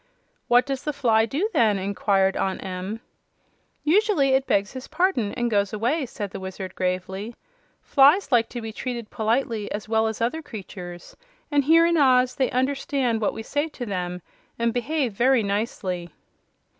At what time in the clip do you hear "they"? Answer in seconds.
12.33-12.49